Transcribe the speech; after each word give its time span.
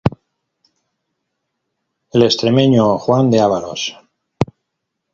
El 2.11 2.23
extremeño 2.23 2.97
Juan 2.97 3.29
de 3.29 3.39
Ávalos. 3.39 3.95